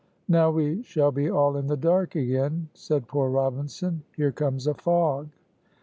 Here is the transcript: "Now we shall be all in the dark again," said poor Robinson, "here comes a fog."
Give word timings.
"Now 0.27 0.49
we 0.49 0.81
shall 0.81 1.11
be 1.11 1.29
all 1.29 1.55
in 1.57 1.67
the 1.67 1.77
dark 1.77 2.15
again," 2.15 2.69
said 2.73 3.07
poor 3.07 3.29
Robinson, 3.29 4.01
"here 4.17 4.31
comes 4.31 4.65
a 4.65 4.73
fog." 4.73 5.29